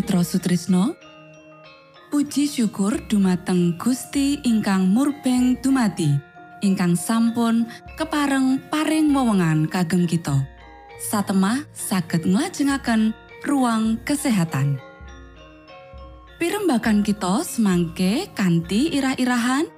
[0.00, 0.96] Mitra Sutrisno.
[2.08, 6.08] Puji syukur dumateng Gusti ingkang murbeng dumati
[6.64, 7.68] ingkang sampun
[8.00, 10.40] kepareng paring wewenngan kagem kita.
[11.12, 13.12] Satemah saged nglajengaken
[13.44, 14.80] ruang kesehatan.
[16.40, 19.68] Pirembakan kita semangke kanthi irah-irahan.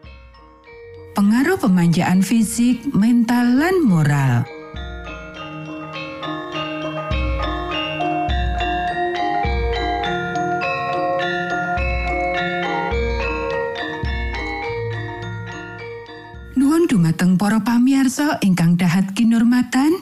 [1.19, 4.47] Pengaruh pemanjaan fisik mental lan moral
[17.23, 19.95] dumateng para pamiarsa ingkang dahat kinurmatan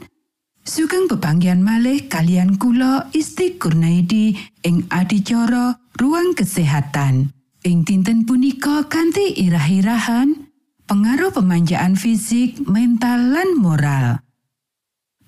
[0.65, 7.29] sugeng bebanggian malih kalian kula Isti Kurnaidi ing adicara ruang kesehatan
[7.61, 10.49] ing dinten punika kanthi irah-irahan
[10.89, 14.25] pengaruh pemanjaan fisik mental lan moral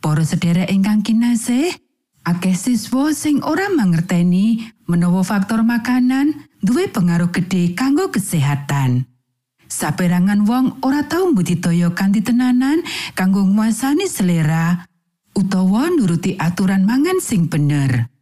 [0.00, 1.76] Para sedherek ingkang kinasih
[2.24, 9.11] akeh siswa sing ora mangerteni menawa faktor makanan duwe pengaruh gede kanggo kesehatan.
[9.72, 12.84] Saperangan wong ora tau mbudidaya kanthi tenanan
[13.16, 14.84] kanggo nguasani selera
[15.32, 18.12] utawa nuruti aturan mangan sing bener.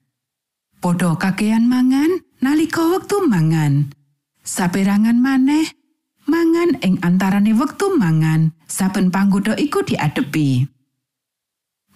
[0.79, 3.91] Podho kakean mangan nalika wektu mangan.
[4.47, 5.67] Saperangan maneh
[6.31, 10.71] mangan ing antarane wektu mangan saben panggoda iku diadepi.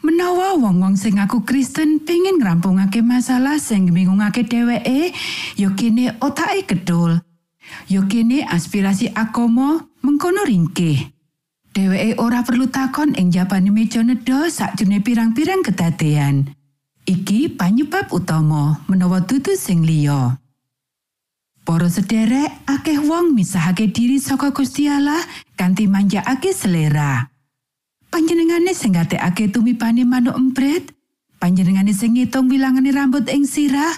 [0.02, 5.14] Menawa wong-wong sing aku Kristen pengin ngrampungake masalah sing bingungake dheweke,
[5.54, 7.23] yo kene otake gedul.
[7.88, 11.14] Yo kene aspirasi akomo mengkono ringkih.
[11.75, 16.54] Dheweke ora perlu takon ing jabane meja nedha sakjroning pirang-pirang kedadean.
[17.04, 20.38] Iki panyebab utama menawa dudu sing liya.
[21.64, 25.21] Para sederek, akeh wong misahake diri saka Gusti Allah
[25.56, 27.33] kanthi manjakake selera.
[28.12, 30.92] Panjenengane sing ngatekake tumipane manuk empret,
[31.40, 33.97] panjenengane sing ngitung wilangane rambut ing sirah,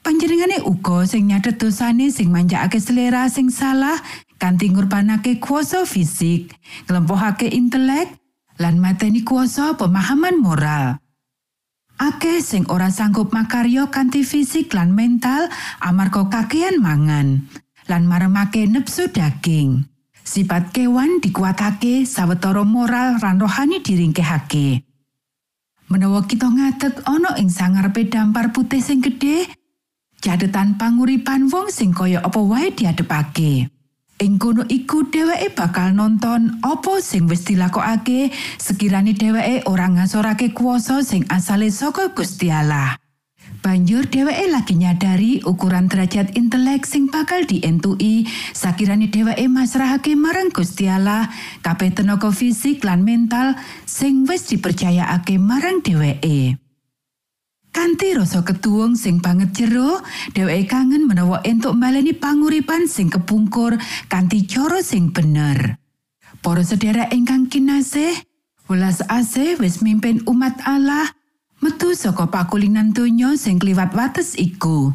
[0.00, 4.00] Panjenengane uga sing nyadhet dosane sing manjakake selera sing salah
[4.40, 6.56] kanthi ngurbanake kuasa fisik,
[6.88, 8.08] nglempokake intelek
[8.56, 10.96] lan mateni kuasa pemahaman moral.
[12.00, 15.52] Akeh sing ora sanggup makaryo kanthi fisik lan mental
[15.84, 17.44] amarga kakean mangan
[17.84, 19.84] lan maremake nepsu daging.
[20.24, 24.80] Sifat kewan dikuatake sawetara moral lan rohani diringkehake.
[25.90, 29.50] Menawa kita ngadeg ana ing sangarepe dampar putih sing gedhe,
[30.20, 33.72] cadetan panguripan wong sing kaya apa wae diadepake.
[34.20, 38.28] Ing kono iku dheweke bakal nonton apa sing wis dilakokake
[38.60, 43.00] sekiranya dheweke ora ngasorake kuasa sing asale saka Gusti Allah.
[43.64, 50.84] Banjur dheweke lagi nyadari ukuran derajat intelek sing bakal dientui sakirani dheweke masrahake marang Gusti
[50.84, 51.32] Allah
[51.64, 53.56] kabeh tenaga fisik lan mental
[53.88, 56.60] sing wis dipercayakake marang dheweke.
[57.70, 60.02] Kanthi rasa ketuwung sing banget jero,
[60.34, 63.78] dheweke kangen menawa entuk baleni panguripan sing kepungkur
[64.10, 65.78] kanthi cara sing bener.
[66.42, 68.10] Para sedherek ingkang kinasih,
[68.66, 71.14] welas asih wis mimpin umat Allah
[71.62, 74.90] metu saka pakulinan donya sing kliwat wates iku.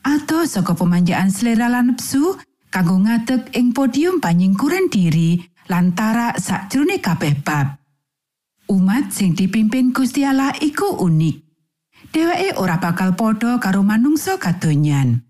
[0.00, 2.40] Atau saka pemanjaan selera lan nepsu
[2.72, 7.76] kanggo ngadeg ing podium panyingkuran diri lantara sakjroning kabeh bab.
[8.72, 11.43] Umat sing dipimpin Gusti Allah iku unik.
[12.12, 15.22] Dheweke ora bakal padha karo manungsa kadonyan.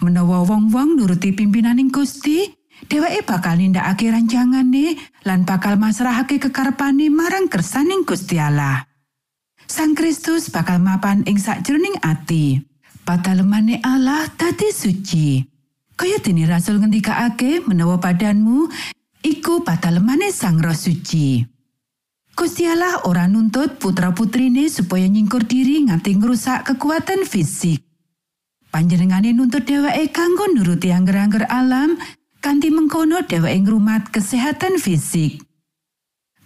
[0.00, 2.48] Menawa wong-wong nuruti pimpinaning Gusti,
[2.88, 4.96] dheweke bakal nindakake rancangane
[5.28, 8.88] lan bakal masrahake kekarepane marang kersaning Gusti Allah.
[9.68, 12.58] Sang Kristus bakal mapan ing sakjroning ati.
[13.02, 15.42] Patalemane Allah dadi suci.
[15.98, 18.70] Kaya dene rasul ngendikake menawa badanmu
[19.22, 21.51] iku patalemane Sang Roh Suci.
[22.32, 27.84] Gusti Allah ora nuntut putra-putrine supaya nyingkur diri nganti ngrusak kekuatan fisik.
[28.72, 32.00] Panjenengane nuntut dheweke kanggo nuruti angger-angger alam
[32.40, 35.44] kanthi mengkono dheweke ngrumat kesehatan fisik.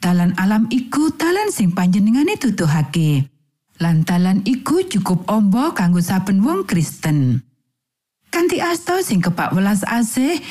[0.03, 3.31] Talan alam iku talan sing panjenengane tutuhake.
[3.79, 7.47] Lan talan iku cukup ombo kanggo saben wong Kristen.
[8.35, 10.43] Kanthi asta sing kepak welas asih,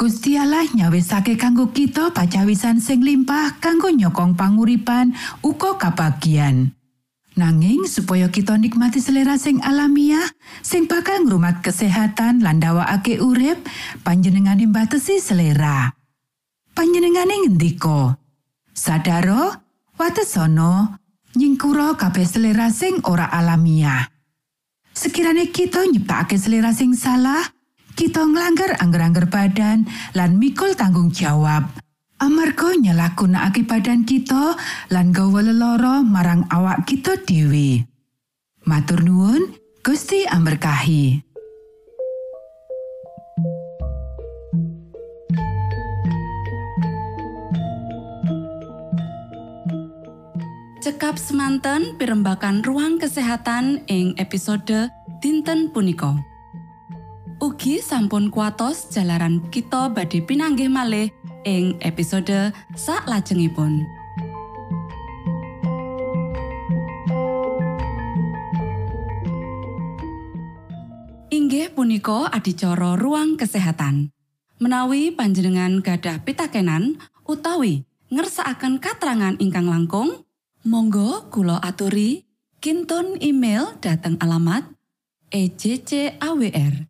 [0.00, 5.12] Gusti Allah nyawisake kanggo kita pacawisan sing limpah kanggo nyokong panguripan
[5.44, 6.72] uga kabagian.
[7.36, 10.24] Nanging supaya kita nikmati selera sing alamiah,
[10.64, 13.60] sing bakal ngrumat kesehatan lan ndawakake urip,
[14.00, 15.92] panjenengane mbatesi selera.
[16.72, 18.16] Panjenengane ngendika,
[18.72, 19.52] "Sadaro,
[20.00, 20.96] watesana
[21.36, 24.08] nyingkura kabeh selera sing ora alamiah."
[24.96, 27.44] Sekirane kita nyiptakake selera sing salah,
[28.00, 29.84] kita nglanggar angger-angger badan
[30.16, 31.68] lan mikul tanggung jawab.
[32.16, 34.56] Amarga nyalahgunakake badan kita
[34.88, 37.84] lan gawa lelara marang awak kita dhewe.
[38.64, 39.52] Matur nuwun,
[39.84, 41.20] Gusti amberkahi.
[50.80, 54.88] Cekap semanten pimbakan ruang kesehatan ing episode
[55.20, 56.29] dinten punika.
[57.60, 61.12] Ugi sampun kuatos jalaran kita badhe pinanggih malih
[61.44, 63.84] ing episode sak lajengipun.
[71.28, 74.08] Inggih punika adicara ruang kesehatan.
[74.56, 76.96] Menawi panjenengan gadah pitakenan
[77.28, 80.24] utawi ngersakaken katrangan ingkang langkung,
[80.64, 82.24] Monggo kulo aturi
[82.64, 84.64] kinton email dateng alamat
[85.28, 86.89] ejcawr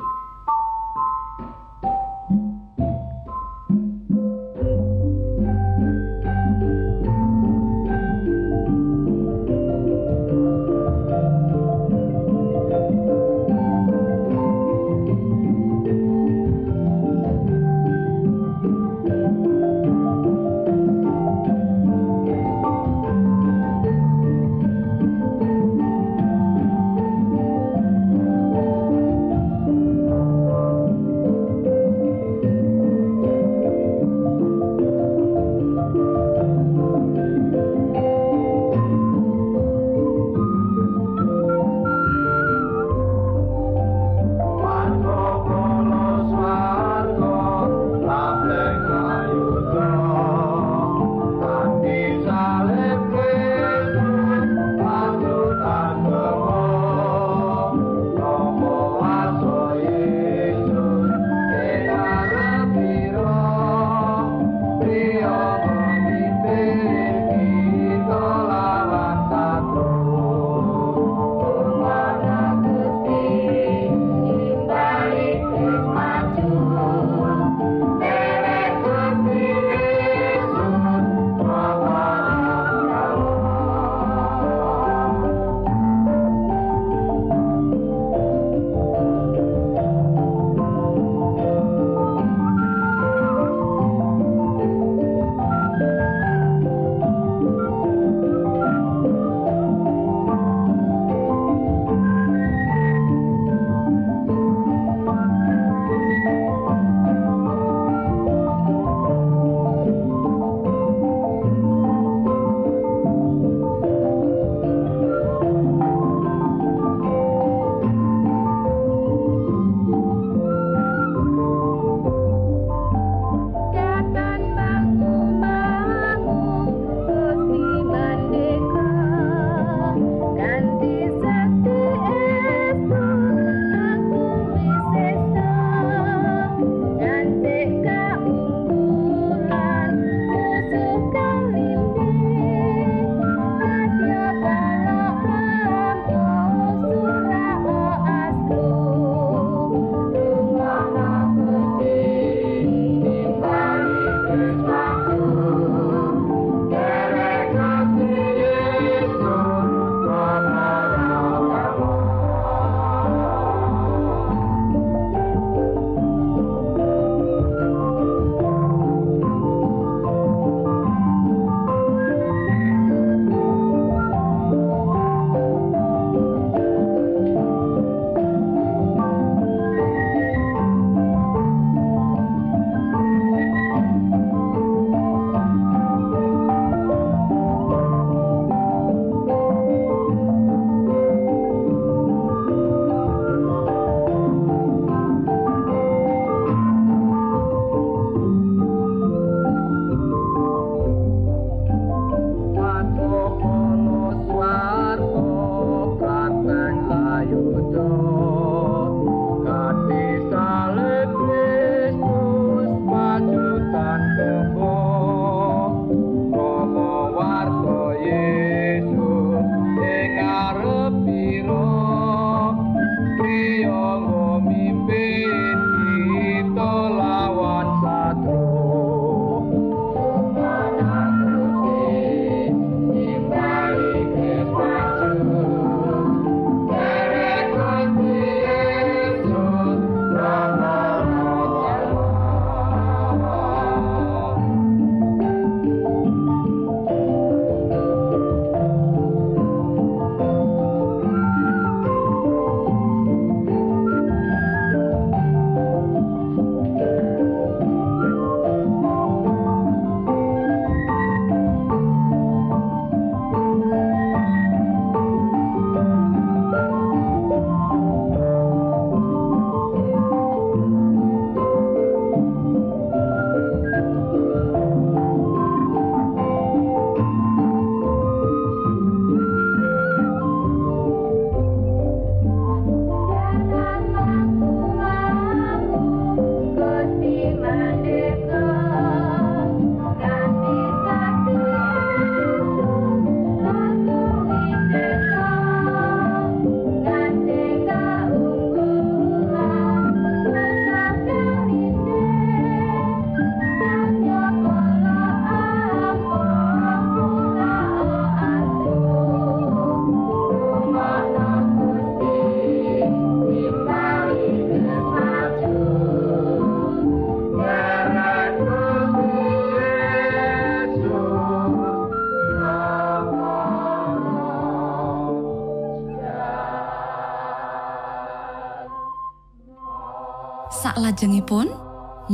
[331.01, 331.49] Sak lajengipun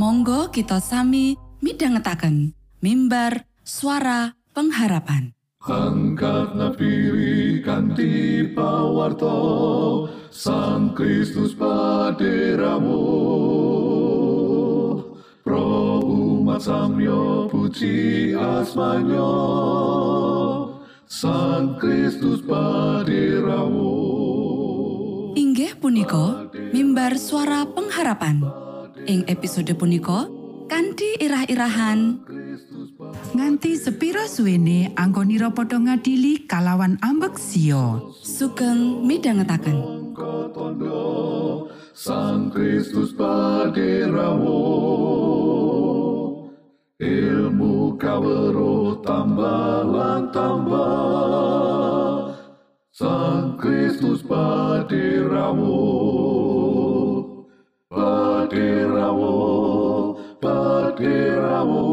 [0.00, 5.36] monggo kita sami midhangetaken mimbar suara pengharapan.
[5.60, 6.56] Angkat
[7.60, 13.04] kanti pawarto Sang Kristus paderamu.
[15.44, 19.36] Pro umat samyo puji asmanyo
[21.04, 23.92] Sang Kristus paderamu.
[25.36, 28.67] Inggih punika mimbar suara pengharapan
[29.08, 30.28] ing episode punika
[30.68, 32.20] kanthi irah-irahan.
[33.32, 40.04] Nganti sepiro suwene anggonira padha ngadili kalawan ambek sio sugeng midhangetaken.
[41.98, 44.60] Sang Kristus paderamu
[47.00, 49.88] Ilmu kawero tambah
[50.30, 51.56] tambah.
[52.92, 55.78] Sang Kristus paderamu
[59.08, 61.88] Paderamu Paderamu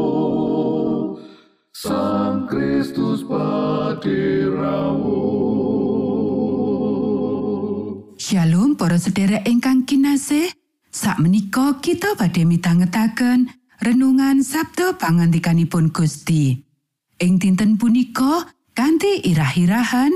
[1.72, 5.16] Sang Kristus paderamu
[8.20, 10.52] Shalom para sedherek ingkang kinasih.
[10.92, 13.48] Sak menika kita badhe mitangetaken
[13.80, 16.60] renungan Sabtu pangantikanipun Gusti.
[17.16, 18.44] Ing dinten punika
[18.76, 20.12] kanthi irah-irahan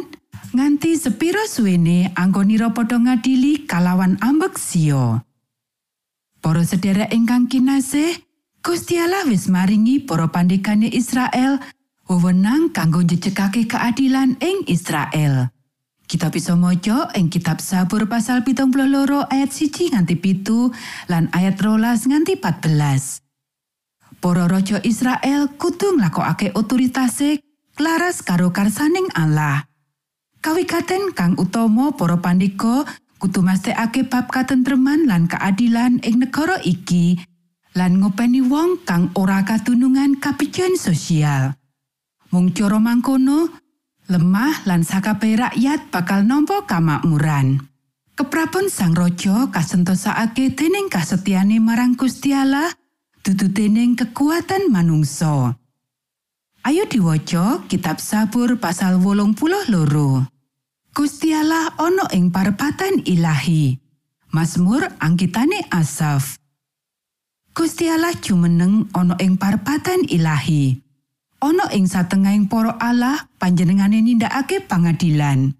[0.52, 5.29] nganti sepiro suwene anggonira padha ngadili kalawan ambek sio
[6.40, 8.16] Para sedherek ingkang kinasih
[8.64, 11.60] Gusti Allah wis maringi para pandegane Israel
[12.08, 15.52] wewenang kanggo njejegake keadilan ing Israel.
[16.08, 20.72] Kita bisa maca ing kitab Sabur pasal pitung loro ayat siji nganti pitu
[21.12, 23.20] lan ayat rolas nganti 14.
[24.18, 27.44] Para raja Israel kudu nglakokake otoritase
[27.76, 29.68] laras karo karsaning Allah.
[30.40, 32.88] Kawikaten kang utama para pandega
[33.20, 37.20] kudu mesthekake bab katentreman lan keadilan ing negara iki
[37.76, 41.54] lan ngopeni wong kang ora katunungan kapijan sosial.
[42.32, 43.52] Mung cara mangkono,
[44.08, 47.60] lemah lan sakabeh rakyat bakal nampa kamakmuran.
[48.16, 52.72] Keprabon sang raja kasentosake dening kasetyane marang Gusti Allah,
[53.22, 55.56] dudu dening kekuatan manungsa.
[56.60, 60.28] Ayo diwaca kitab Sabur pasal wolung puluh loro.
[60.90, 63.78] Gusti Allah ana ing parepatan ilahi.
[64.34, 66.34] Mazmur angkitane Asaf.
[67.54, 70.82] Gusti Allah jumeneng ana ing parepatan ilahi.
[71.38, 75.54] Ana ing satengahing para Allah panjenengane nindakake pangadilan.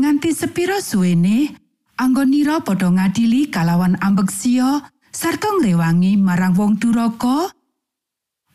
[0.00, 1.52] Nganti sepiro suwene
[2.00, 4.80] anggonira padha ngadili kalawan ambeksio
[5.12, 7.52] sarta ngrewangi marang wong duraka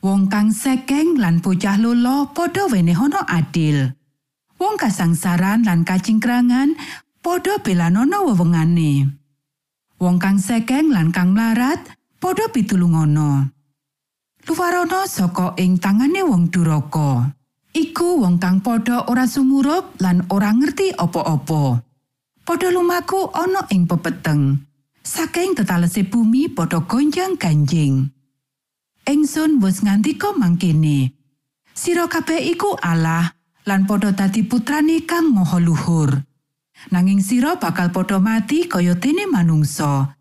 [0.01, 3.93] wong kang sekeng lan bocah lolo padha wenehana adil
[4.57, 6.77] wong kasangsaran lan kacingkrangan
[7.21, 9.09] padha belanono wewengane.
[9.97, 11.81] Wong kang sekeng lan kang mlarat
[12.21, 13.57] padha pitulungono
[14.47, 17.35] luwarana saka ing tangane wong duraka.
[17.75, 21.83] Iku wong kang padha ora sumurup lan ora ngerti apa-apa.
[22.47, 24.63] Padha lumaku ana ing pepeteng.
[25.03, 28.07] Saking tetalese bumi padha gonjang ganjing.
[29.03, 31.11] Engsun wis ngandika mangkene.
[31.77, 33.36] Sira kabeh iku Allah
[33.67, 36.23] lan padha dadi putrane kang maha luhur.
[36.89, 40.15] Nanging sira bakal padha mati kaya dene manungsa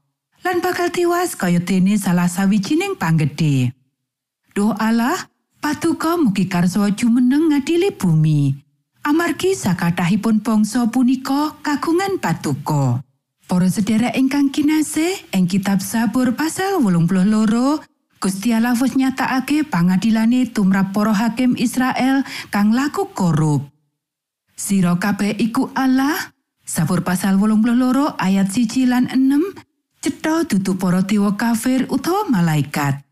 [0.47, 3.75] lan bakal tiwas kaya dene salah sawijining panggedhe
[4.57, 5.29] Duh Allah
[5.61, 8.57] patuko mugi karso jumeneng ngadili bumi.
[9.05, 13.05] Amargi sakathahipun bangsa punika kagungan patuko.
[13.47, 17.85] Para sedherek ingkang kinasih ing kitab Sabur pasal 82
[18.17, 23.69] Gusti Allah wis nyatakake pangadilane tumrap para hakim Israel kang laku korup.
[24.57, 26.33] Sira kabeh iku Allah.
[26.67, 33.07] Sabur pasal 82 ayat 1 lan 6 cetha dudu para dewa kafir utawa malaikat.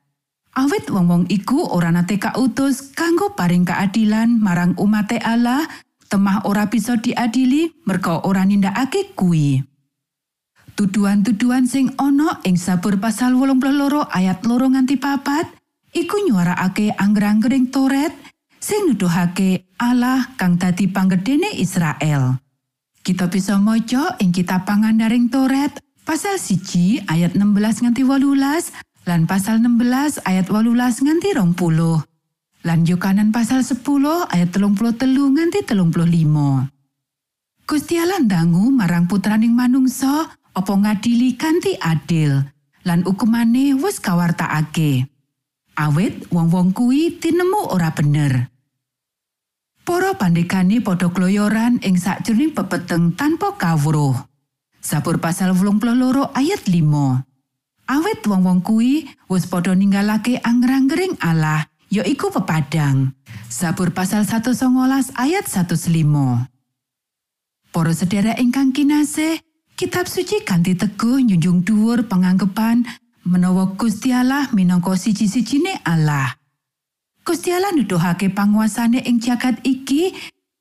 [0.54, 5.66] Awit wong-wong iku ora nate kautus kanggo paring keadilan marang umate Allah,
[6.06, 9.73] temah ora bisa diadili merga ora nindakake kuwi.
[10.74, 15.46] Tuduhan-tuduhan sing ana ing sabur pasal 82 ayat loro nganti papat
[15.94, 18.10] iku nyuarakake angger-anggering Toret
[18.58, 22.42] sing nuduhake Allah kang dadi panggedene Israel.
[23.06, 29.62] Kita bisa maca ing kitab pangandaring Toret pasal siji ayat 16 nganti 18 lan pasal
[29.62, 30.74] 16 ayat 18
[31.06, 32.02] nganti 20.
[32.66, 33.78] Lan Yohanan pasal 10
[34.26, 36.66] ayat 33 nganti 35.
[37.62, 42.46] Gusti Allah ndangu marang putraning manungsa apa ngadili kanthi adil
[42.86, 45.10] lan hukumane wis kawartakake.
[45.74, 48.54] Awit wong-wong kuwi tinemu ora bener.
[49.82, 54.14] Para pandegane padha kloyoran ing sakjroning pepeteng tanpa kawruh.
[54.78, 57.26] Sabur pasal 82 ayat 5.
[57.90, 63.12] Awit wong-wong kuwi wis padha ninggalake angger-anggering Allah, ya iku pepadang.
[63.50, 66.48] Zabur pasal 119 ayat 105.
[67.74, 69.42] Para sedherek ingkang kinasih,
[69.74, 72.87] kitab suci kanthi teguh nyunjung dhuwur panganggepan
[73.26, 76.38] menawa Gusti Allah minangka siji-sijine Allah.
[77.26, 80.14] Gusti Allah nuduhake panguasane ing jagat iki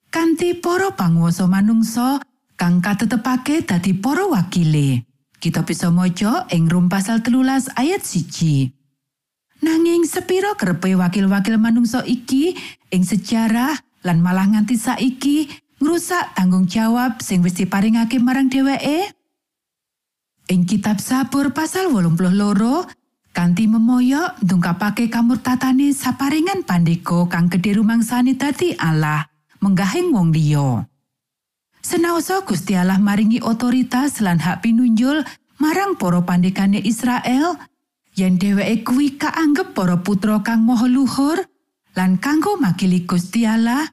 [0.09, 2.23] kanthi para panguwasa manungsa
[2.57, 5.05] kang katetepake dadi para wakile.
[5.43, 8.71] Kita bisa maca ing Rum pasal telulas ayat siji.
[9.59, 12.55] Nanging sepiro kerepe wakil-wakil manungsa iki
[12.91, 13.75] ing sejarah
[14.07, 19.11] lan malah nganti saiki ngrusak tanggung jawab sing wis diparingake marang dheweke?
[20.47, 22.87] Ing kitab Sabur pasal 82
[23.35, 29.27] kanthi memoyo ndungkapake kamurtatane saparingan pandeko kang gedhe rumangsane dadi Allah
[29.59, 30.87] menggahing wong liya.
[31.83, 35.19] Senaosa Gusti Allah maringi otoritas lan hak pinunjul
[35.59, 37.59] marang para pandekane Israel,
[38.15, 41.43] yen dheweke kuwi kaanggep para putra kang maha luhur
[41.93, 43.92] lan kanggo makili Gusti Allah,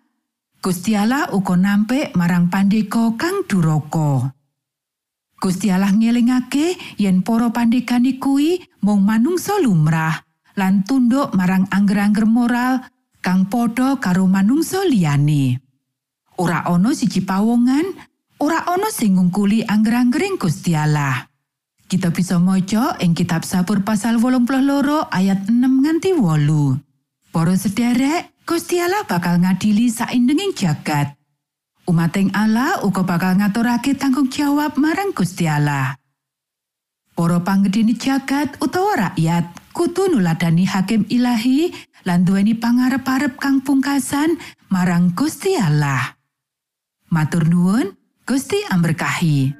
[0.60, 4.36] Gusti Allah uga nampik marang pandeka kang duraka.
[5.40, 10.20] Gusti Allah ngelingake yen para pandekane kuwi mung manungsa lumrah
[10.60, 12.84] lan tunduk marang angger-angger moral
[13.24, 15.64] kang padha karo manungsa liyane.
[16.40, 17.84] ora ana siji pawongan,
[18.40, 21.28] ora ana sing ngungkuli angger-anggering Gusti Allah.
[21.88, 27.32] Kita bisa maca ing kitab Sabur pasal 82 ayat 6 nganti 8.
[27.32, 31.14] Para sederek, Gusti Allah bakal ngadili saindenging jagat.
[31.86, 35.94] Umating Allah uga bakal ngaturake tanggung jawab marang Gusti Allah.
[37.14, 41.70] Para panggedeni jagat utawa rakyat kudu nuladani hakim ilahi
[42.02, 44.34] lan duweni pangarep-arep kang pungkasan
[44.66, 46.18] marang Gusti Allah.
[47.06, 47.94] Matur nuwun,
[48.26, 49.59] Gusti amberkahi.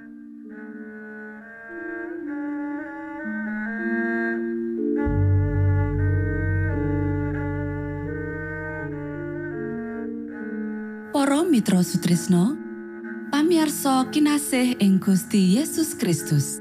[11.30, 12.58] Para Mitra Sutrisno,
[13.30, 16.58] pamiarsa kinasih ing Gusti Yesus Kristus.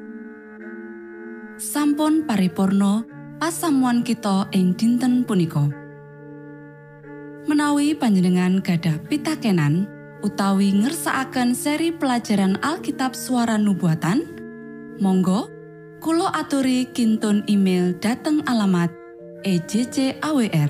[1.58, 3.02] Sampun paripurno
[3.42, 5.66] pasamuan kita ing dinten punika.
[7.50, 9.90] Menawi panjenengan gadah pitakenan
[10.22, 14.22] utawi ngersakaken seri pelajaran Alkitab suara nubuatan,
[15.02, 15.50] monggo
[15.98, 18.94] Kulo aturi kintun email dateng alamat
[19.42, 20.70] ejcawr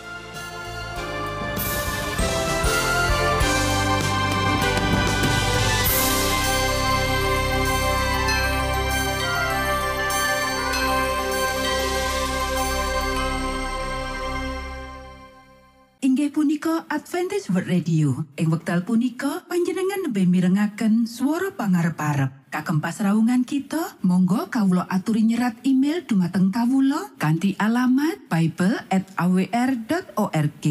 [17.01, 18.29] Adventist World Radio.
[18.37, 22.53] Ing wekdal punika panjenengan lebih mirengaken swara pangarep-arep.
[22.53, 30.65] Kagem pasraungan kita, monggo kawula aturi nyerat email dumateng kawula kanthi alamat bible@awr.org.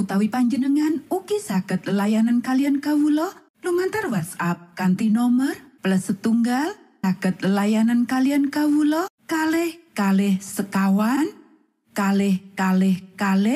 [0.00, 5.52] Utawi panjenengan ugi saged layanan kalian kawula lumantar WhatsApp kanthi nomor
[5.84, 6.72] plus setunggal
[7.04, 11.28] saged layanan kalian kawula kalih kalih sekawan
[11.92, 13.54] kalih kalih kalih